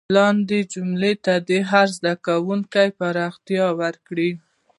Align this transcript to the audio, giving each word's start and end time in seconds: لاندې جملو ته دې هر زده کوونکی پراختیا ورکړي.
لاندې 0.17 0.57
جملو 0.73 1.11
ته 1.25 1.33
دې 1.49 1.59
هر 1.71 1.87
زده 1.97 2.13
کوونکی 2.25 2.87
پراختیا 2.99 3.65
ورکړي. 3.81 4.31